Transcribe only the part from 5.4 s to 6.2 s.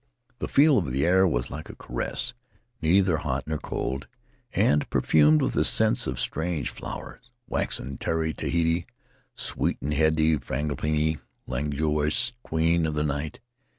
with the scents of